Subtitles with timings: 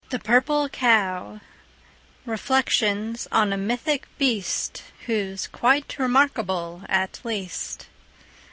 [0.09, 1.41] The Purple Cow
[2.25, 7.85] (Reflections on a Mythic Beast Who's Quite Remarkable, at Least.)